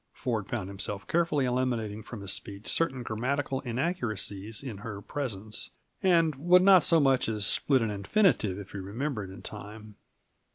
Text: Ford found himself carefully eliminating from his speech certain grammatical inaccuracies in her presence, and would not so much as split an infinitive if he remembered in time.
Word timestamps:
Ford 0.13 0.47
found 0.47 0.67
himself 0.67 1.05
carefully 1.05 1.45
eliminating 1.45 2.01
from 2.01 2.21
his 2.21 2.31
speech 2.33 2.67
certain 2.67 3.03
grammatical 3.03 3.59
inaccuracies 3.61 4.63
in 4.63 4.79
her 4.79 4.99
presence, 4.99 5.69
and 6.01 6.33
would 6.37 6.63
not 6.63 6.81
so 6.83 6.99
much 6.99 7.29
as 7.29 7.45
split 7.45 7.83
an 7.83 7.91
infinitive 7.91 8.57
if 8.57 8.71
he 8.71 8.79
remembered 8.79 9.29
in 9.29 9.43
time. 9.43 9.93